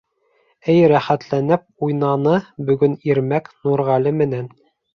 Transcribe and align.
Эй 0.75 0.79
рәхәтләнеп 0.91 1.67
уйнаны 1.89 2.35
бөгөн 2.71 2.99
Ирмәк 3.13 3.55
Нурғәле 3.69 4.19
менән. 4.27 4.53